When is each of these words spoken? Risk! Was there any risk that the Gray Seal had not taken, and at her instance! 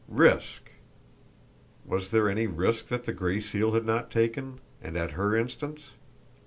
Risk! 0.07 0.71
Was 1.85 2.09
there 2.09 2.27
any 2.27 2.47
risk 2.47 2.87
that 2.87 3.03
the 3.03 3.13
Gray 3.13 3.39
Seal 3.39 3.73
had 3.73 3.85
not 3.85 4.09
taken, 4.09 4.59
and 4.81 4.97
at 4.97 5.11
her 5.11 5.35
instance! 5.35 5.91